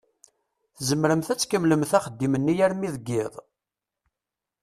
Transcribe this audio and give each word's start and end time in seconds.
Tzemremt 0.77 1.31
ad 1.33 1.39
tkemmlemt 1.39 1.91
axeddim-nni 1.97 2.55
armi 2.65 2.89
deg 2.95 3.07
iḍ? 3.21 3.33